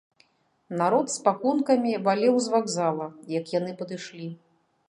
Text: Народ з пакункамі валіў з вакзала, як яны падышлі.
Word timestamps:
Народ 0.81 1.11
з 1.15 1.19
пакункамі 1.27 1.93
валіў 2.07 2.35
з 2.47 2.57
вакзала, 2.57 3.05
як 3.39 3.55
яны 3.59 3.71
падышлі. 3.83 4.27